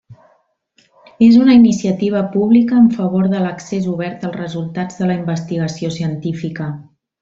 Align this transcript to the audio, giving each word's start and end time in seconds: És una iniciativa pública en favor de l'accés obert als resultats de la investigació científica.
És 1.27 1.35
una 1.41 1.57
iniciativa 1.57 2.23
pública 2.37 2.81
en 2.85 2.89
favor 2.97 3.29
de 3.35 3.43
l'accés 3.45 3.93
obert 3.95 4.29
als 4.31 4.43
resultats 4.43 5.01
de 5.03 5.15
la 5.15 5.23
investigació 5.23 5.97
científica. 6.03 6.77